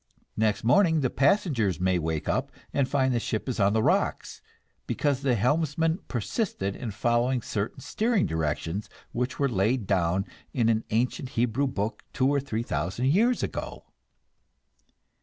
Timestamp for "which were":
9.11-9.47